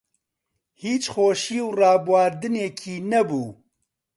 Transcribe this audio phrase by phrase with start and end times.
[0.83, 3.47] هیچ خۆشی و ڕابواردنێکی نەبوو